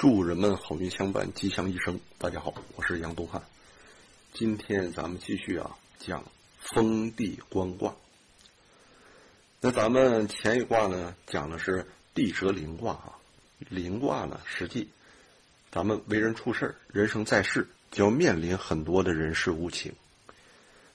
[0.00, 2.00] 祝人们好运相伴，吉祥一生。
[2.16, 3.42] 大家好，我是杨东汉。
[4.32, 6.24] 今天咱们继续啊讲
[6.58, 7.94] 封地官卦。
[9.60, 13.18] 那咱们前一卦呢讲的是地泽临卦啊，
[13.68, 14.88] 临卦呢实际
[15.70, 19.92] 咱们为人处事人生在世就要面临很多的人事无情。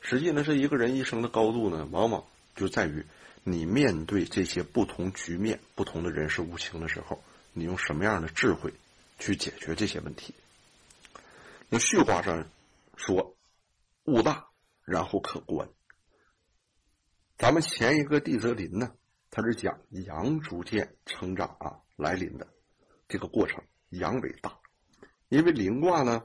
[0.00, 2.24] 实际呢，这一个人一生的高度呢，往往
[2.56, 3.04] 就在于
[3.42, 8.72] 你面对这些不同局面、不同的人事无情的时候，你用什么样的智慧。
[9.18, 10.34] 去解决这些问题。
[11.68, 12.46] 那序卦上
[12.96, 13.36] 说
[14.04, 14.48] “物大，
[14.84, 15.68] 然后可观”。
[17.36, 18.94] 咱们前一个地泽临呢，
[19.30, 22.46] 它是讲阳逐渐成长啊来临的
[23.08, 24.58] 这个过程，阳为大。
[25.28, 26.22] 因为临卦呢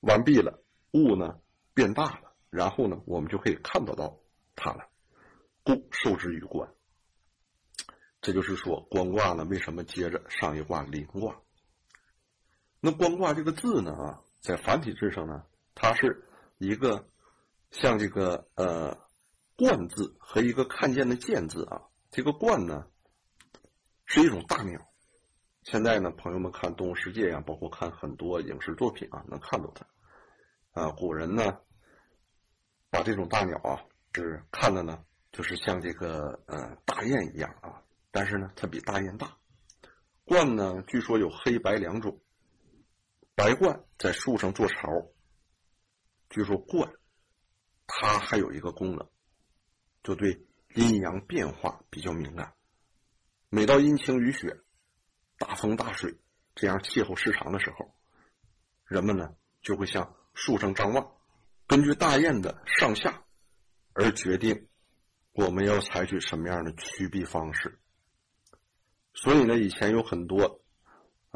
[0.00, 1.38] 完毕了，物呢
[1.74, 4.18] 变大了，然后呢我们就可以看得到
[4.56, 4.88] 它了，
[5.62, 6.72] 故受之于观。
[8.22, 11.40] 这就是说，观卦呢为什么接着上一卦临卦？
[12.80, 15.44] 那“官卦”这个字呢啊，在繁体字上呢，
[15.74, 16.24] 它是
[16.58, 17.08] 一个
[17.72, 18.96] 像这个呃
[19.58, 21.82] “冠”字和一个看见的“见”字啊。
[22.10, 22.86] 这个“冠”呢
[24.04, 24.80] 是一种大鸟。
[25.64, 29.84] 现在呢，朋友们看《动物世界》呀，包括看很多影视作品啊，能看到它。
[30.80, 31.58] 啊，古人呢
[32.90, 33.82] 把这种大鸟啊
[34.14, 39.36] 是看的呢，就是像这个呃大雁一样啊，但是呢，它比大雁大。
[40.24, 42.20] 冠呢，据说有黑白两种。
[43.38, 44.88] 白鹳在树上做巢。
[46.28, 46.92] 据说鹳，
[47.86, 49.08] 它还有一个功能，
[50.02, 50.44] 就对
[50.74, 52.56] 阴阳变化比较敏感。
[53.48, 54.60] 每到阴晴雨雪、
[55.36, 56.18] 大风大水
[56.56, 57.94] 这样气候失常的时候，
[58.86, 61.12] 人们呢就会向树上张望，
[61.68, 63.22] 根据大雁的上下
[63.92, 64.66] 而决定
[65.30, 67.78] 我们要采取什么样的驱避方式。
[69.14, 70.60] 所以呢，以前有很多。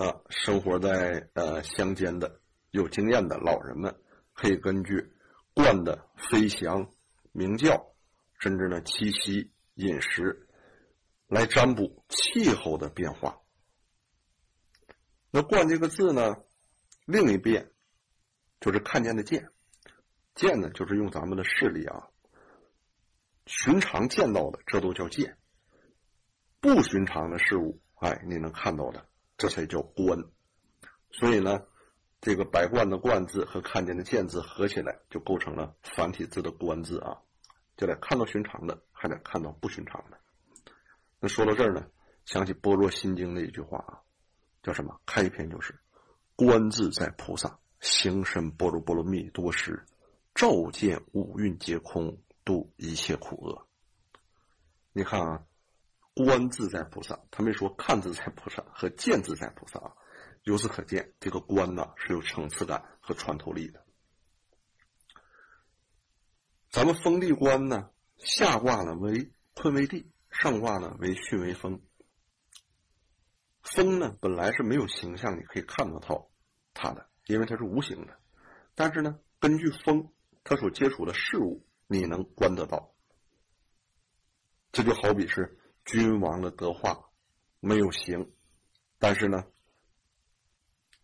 [0.03, 2.41] 啊，生活在呃乡间的
[2.72, 3.95] 有经验的老人们，
[4.33, 5.12] 可以根据
[5.55, 6.91] 鹳的飞翔、
[7.31, 7.95] 鸣叫，
[8.40, 10.48] 甚至呢栖息、饮食，
[11.29, 13.39] 来占卜气候的变化。
[15.30, 16.34] 那“鹳”这个字呢，
[17.07, 17.70] 另一遍
[18.58, 19.51] 就是看见的“见
[20.34, 22.08] ”，“见”呢就是用咱们的视力啊，
[23.46, 25.36] 寻常见到的，这都叫见；
[26.61, 29.07] 不寻常的事物，哎，你能看到的。
[29.42, 30.23] 这才叫观，
[31.11, 31.64] 所以呢，
[32.20, 37.19] 这个百冠的冠字和看见的见字合起来，就构成了繁体字的观字啊。
[37.77, 40.19] 就得看到寻常的，还得看到不寻常的。
[41.19, 41.85] 那说到这儿呢，
[42.25, 43.98] 想起《般若心经》的一句话啊，
[44.63, 45.01] 叫什么？
[45.07, 45.77] 开篇就是
[46.39, 49.85] “观自在菩萨行深般若波罗蜜多时，
[50.36, 53.67] 照见五蕴皆空，度一切苦厄。”
[54.95, 55.45] 你看啊。
[56.14, 59.92] 观自在菩萨，他没说看自在菩萨和见自在菩萨啊。
[60.42, 63.86] 由此可见，这个观呢是有层次感和穿透力的。
[66.70, 71.80] 咱们封地观呢，下卦呢为坤为地，上卦呢为巽为风。
[73.62, 76.30] 风呢本来是没有形象，你可以看得到
[76.74, 78.18] 它的，因为它是无形的。
[78.74, 80.12] 但是呢，根据风，
[80.45, 82.95] 它所接触的事物，你能观得到。
[84.72, 85.58] 这就好比是。
[85.85, 87.11] 君王的德化
[87.61, 88.33] 没有形，
[88.98, 89.45] 但是呢，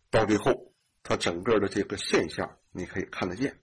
[0.09, 0.73] 到最后
[1.03, 3.59] 他整个的这个现象你可以看得见。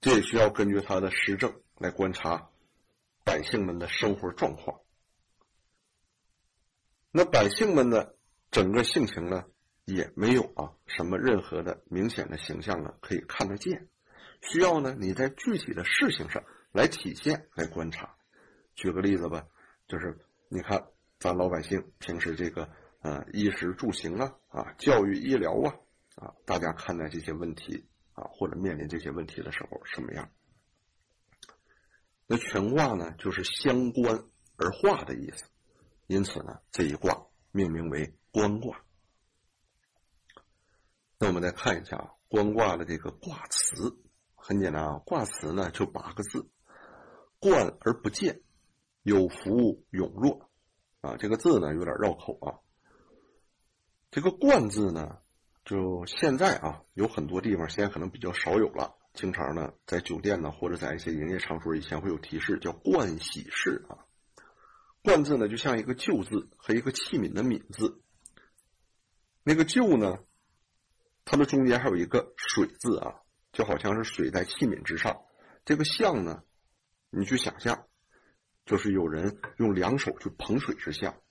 [0.00, 2.50] 这也需要根据他的施政来观察
[3.24, 4.80] 百姓们的生活状况。
[7.10, 8.16] 那百姓们的
[8.50, 9.46] 整个性情呢，
[9.84, 13.88] 也没有啊什么任何的明显的形象呢可以看得见，
[14.42, 18.15] 需要呢你在具体的事情上来体现来观察。
[18.76, 19.48] 举个例子吧，
[19.88, 20.16] 就是
[20.48, 20.86] 你看
[21.18, 22.70] 咱老百姓平时这个
[23.00, 25.74] 呃衣食住行啊啊教育医疗啊
[26.16, 30.30] 啊，大家看待这些问题啊或者面临这些问题的时候什么样？
[32.26, 34.24] 那全卦呢就是相关
[34.56, 35.46] 而化的意思，
[36.06, 38.82] 因此呢这一卦命名为观卦。
[41.18, 43.98] 那我们再看一下啊，观卦的这个卦辞
[44.34, 46.50] 很简单啊，卦辞呢就八个字：
[47.40, 48.42] 贯而不见。
[49.06, 50.50] 有福永若，
[51.00, 52.58] 啊，这个字呢有点绕口啊。
[54.10, 55.18] 这个“冠”字呢，
[55.64, 58.96] 就现在啊，有很多地方现在可能比较少有了。
[59.14, 64.02] 经常呢，在酒店呢，或者在一些营业场所，以前会有提示叫“冠喜事”啊。
[65.04, 68.02] “冠”字呢，就像一个“旧”字和一个器皿的“皿”字。
[69.44, 70.18] 那个“旧”呢，
[71.24, 73.20] 它的中间还有一个“水”字啊，
[73.52, 75.22] 就好像是水在器皿之上。
[75.64, 76.42] 这个“象”呢，
[77.10, 77.86] 你去想象。
[78.66, 81.22] 就是有人用两手去捧水之象，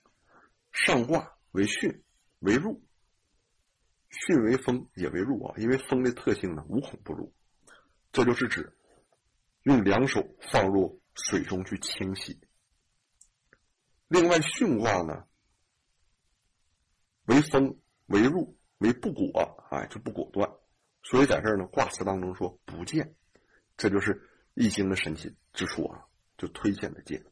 [0.72, 2.00] 上卦为巽
[2.38, 2.82] 为入，
[4.10, 7.34] 巽为风也为入啊，因为风的特性呢无孔不入，
[8.10, 8.76] 这就是指
[9.62, 12.40] 用两手放入水中去清洗。
[14.08, 15.26] 另外巽卦呢
[17.26, 20.50] 为风为入为不果，哎就不果断，
[21.02, 23.14] 所以在这儿呢卦辞当中说不见，
[23.76, 26.06] 这就是易经的神奇之处啊，
[26.36, 27.24] 就推荐的见。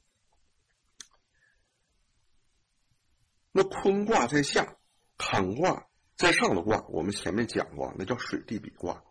[3.52, 4.76] 那坤卦在下，
[5.16, 9.04] 坎卦在上的卦，我们前面讲过，那叫水地比卦。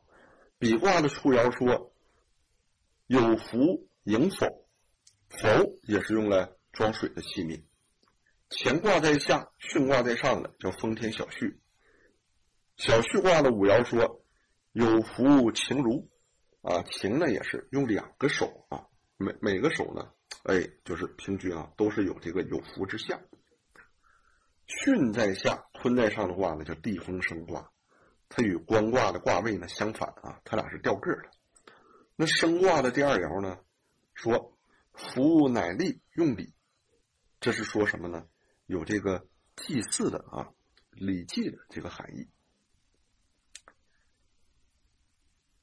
[0.57, 1.93] 比卦的初爻说
[3.07, 4.67] ：“有福迎否，
[5.29, 5.47] 否
[5.83, 7.63] 也是用来装水的器皿。”
[8.49, 11.59] 乾卦在下，巽卦在上的叫丰天小畜。
[12.77, 14.25] 小畜卦的五爻说
[14.73, 16.09] ：“有福晴如。”
[16.63, 18.87] 啊，晴呢也是用两个手啊，
[19.23, 20.11] 每每个手呢，
[20.43, 23.21] 哎，就是平均啊，都是有这个有福之象。
[24.67, 27.71] 巽在下，坤在上的卦呢，叫地风生卦，
[28.27, 31.29] 它与官卦的卦位呢相反啊，它俩是调个的。
[32.15, 33.59] 那生卦的第二爻呢，
[34.13, 34.57] 说
[34.93, 36.53] 福乃利用礼，
[37.39, 38.27] 这是说什么呢？
[38.65, 40.51] 有这个祭祀的啊，
[40.91, 42.29] 礼祭的这个含义。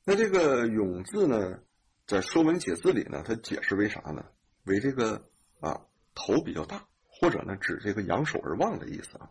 [0.05, 1.63] 那这个永字呢，
[2.11, 4.27] 在《说文解字》里呢，它解释为啥呢？
[4.65, 5.31] 为这个
[5.61, 6.85] 啊头比较大。
[7.07, 9.31] 或者呢，指这个扬手而望的意思啊，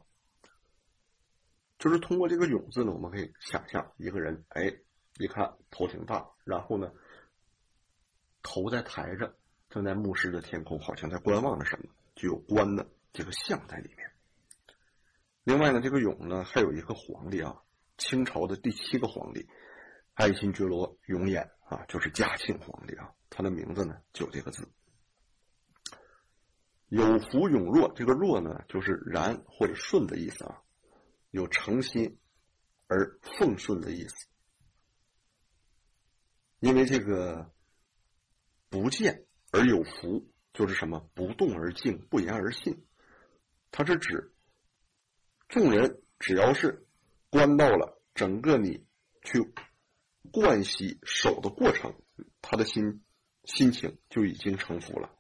[1.79, 4.71] 就是通过这个“勇”字呢，我们可以想象一个人，哎，
[5.17, 6.91] 一看头挺大，然后呢，
[8.43, 9.35] 头在抬着，
[9.71, 14.11] 正在目视着天空，好像在观望着什么，就有观的这个象在里面。
[15.43, 17.59] 另外呢，这个“勇”呢，还有一个皇帝啊，
[17.97, 19.49] 清朝的第七个皇帝，
[20.13, 24.67] 爱新觉罗永琰啊，就是嘉庆皇帝啊，他的名字呢就这个字。
[26.87, 30.63] 有福永若，这个若呢，就是然或者顺的意思啊，
[31.29, 32.17] 有诚心
[32.87, 34.27] 而奉顺的意思。
[36.59, 37.53] 因为这个
[38.69, 42.83] 不见而有福，就是什么不动而静，不言而信。
[43.69, 44.33] 它是指
[45.47, 46.87] 众人只要是
[47.29, 48.87] 观到了整个你
[49.21, 49.53] 去
[50.31, 51.95] 惯习守的过程，
[52.41, 53.01] 他的心
[53.43, 55.15] 心情就已经成福了。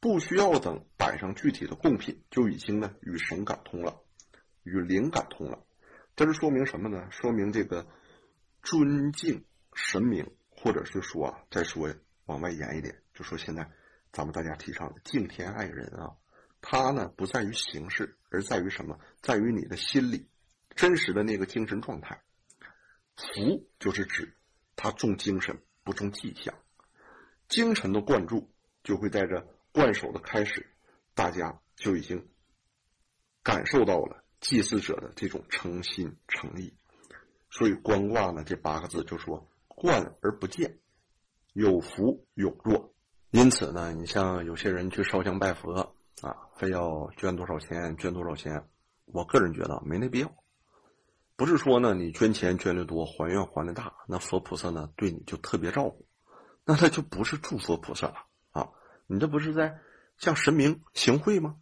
[0.00, 4.02] 不需要等摆上具体的贡品，就已经呢与神感通了，
[4.62, 5.64] 与灵感通了。
[6.14, 7.08] 这是说明什么呢？
[7.10, 7.86] 说明这个
[8.62, 11.94] 尊敬神明，或者是说啊，再说
[12.26, 13.70] 往外延一点，就说现在
[14.12, 16.16] 咱们大家提倡的敬天爱人啊，
[16.60, 19.00] 它呢不在于形式，而在于什么？
[19.22, 20.28] 在于你的心理
[20.76, 22.22] 真实的那个精神状态。
[23.16, 24.36] 福就是指
[24.76, 26.54] 他重精神，不重迹象，
[27.48, 28.50] 精神的灌注
[28.82, 29.46] 就会带着。
[29.76, 30.70] 灌手的开始，
[31.14, 32.28] 大家就已经
[33.42, 36.72] 感受到了祭祀者的这种诚心诚意，
[37.50, 40.78] 所以官卦呢这八个字就说冠而不见，
[41.54, 42.94] 有福有弱。
[43.32, 45.72] 因此呢，你像有些人去烧香拜佛
[46.22, 48.68] 啊，非要捐多少钱，捐多少钱，
[49.06, 50.32] 我个人觉得没那必要。
[51.36, 56.06] 不是说呢，你捐钱捐的多，还愿还的大，那佛菩萨呢对你就特别照顾，
[56.64, 58.14] 那他就不是诸佛菩萨了
[58.52, 58.68] 啊。
[59.06, 59.78] 你这不是在
[60.16, 61.56] 向神明行贿吗？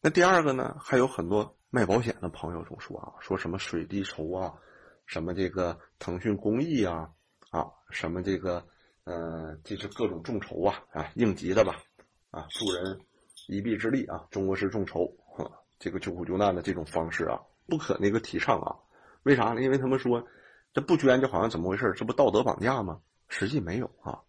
[0.00, 0.76] 那第二个呢？
[0.80, 4.54] 还有很多卖保险的朋友总说啊，说什么水滴筹啊，
[5.04, 7.10] 什么这个腾讯公益啊，
[7.50, 8.66] 啊，什么这个，
[9.04, 11.76] 呃，这是各种众筹啊，啊，应急的吧，
[12.30, 12.98] 啊，助人
[13.46, 15.06] 一臂之力啊，中国式众筹，
[15.78, 17.38] 这个救苦救难的这种方式啊，
[17.70, 18.76] 不可那个提倡啊。
[19.22, 19.62] 为啥呢？
[19.62, 20.26] 因为他们说
[20.74, 21.94] 这不捐就好像怎么回事？
[21.96, 23.00] 这不道德绑架吗？
[23.28, 24.20] 实际没有啊。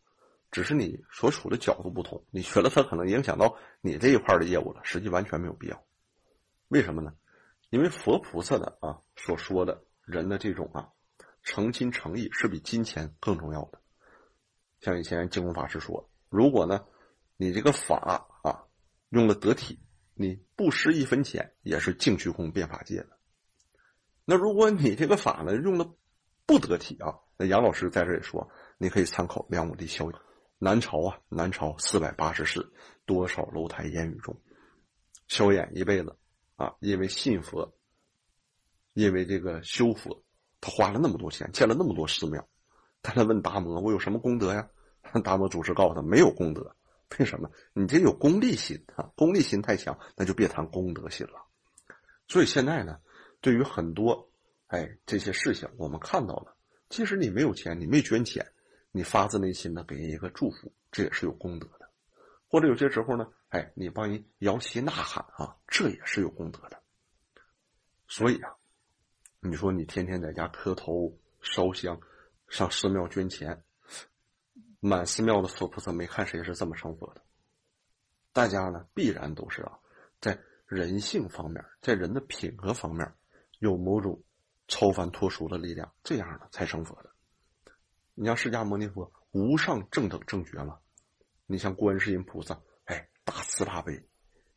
[0.51, 5.83] 只是你所处的角度不同，你觉得它可能影响到你这一块的业务了，实际完全没有必要。
[6.67, 7.13] 为什么呢？
[7.69, 10.89] 因为佛菩萨的啊所说的人的这种啊
[11.41, 13.79] 诚心诚意是比金钱更重要的。
[14.81, 16.83] 像以前净空法师说，如果呢
[17.38, 18.67] 你这个法啊
[19.07, 19.79] 用的得体，
[20.13, 23.17] 你不施一分钱也是净虚空变法界的。
[24.31, 25.85] 那如果你这个法呢用的
[26.45, 30.17] 不得体啊，那杨老师在这里说，你可以参考梁武帝逍遥。
[30.57, 32.71] 南朝啊，南朝四百八十寺，
[33.05, 34.33] 多少楼台烟雨中。
[35.27, 36.15] 萧衍一辈子
[36.55, 37.73] 啊，因为信佛，
[38.93, 40.23] 因为这个修佛，
[40.61, 42.47] 他花了那么多钱，建了那么多寺庙。
[43.01, 44.69] 但他问达摩：“我有什么功德呀？”
[45.25, 46.73] 达摩祖师告诉他：“没有功德。
[47.19, 47.51] 为什么？
[47.73, 49.11] 你这有功利心啊！
[49.17, 51.33] 功利心太强，那就别谈功德心了。”
[52.29, 53.00] 所以现在呢，
[53.41, 54.31] 对于很多
[54.67, 56.55] 哎这些事情，我们看到了，
[56.88, 58.45] 即使你没有钱，你没捐钱。
[58.93, 61.88] 你发自内心的给人一个祝福，这也是有功德的；
[62.50, 66.77] 或者有些时候呢，哎，你帮人摇旗呐喊啊，这也是有功德的。
[68.10, 68.53] 所以啊，
[69.39, 71.98] 你说你天天在家磕头烧香，
[72.50, 73.63] 上寺庙捐钱，
[74.81, 77.21] 满寺庙的佛菩萨没看谁是这么成佛的。
[78.33, 79.79] 大家呢必然都是啊，
[80.19, 83.10] 在人性方面，在人的品格方面，
[83.62, 84.24] 有某种
[84.68, 87.12] 超凡脱俗的力量，这样的才成佛的。
[88.15, 90.80] 你像释迦牟尼佛无上正等正觉嘛，
[91.46, 93.94] 你像观世音菩萨，哎，大慈大悲；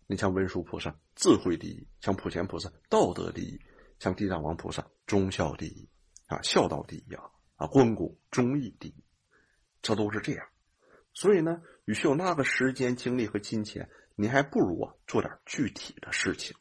[0.07, 3.61] 你像文殊菩萨智慧第一，像普贤菩萨道德第一。
[4.01, 5.89] 像地藏王菩萨忠孝第一
[6.27, 9.05] 啊，孝道第一啊啊，关公忠义第一，
[9.83, 10.47] 这都是这样。
[11.13, 16.57] 所以呢，与其有那个时间、精力和金钱，你还不如啊做点具体的事情。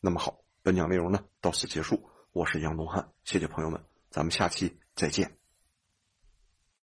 [0.00, 2.10] 那么好，本讲内容呢到此结束。
[2.30, 5.32] 我是杨东汉，谢谢朋友们，咱们下期再见。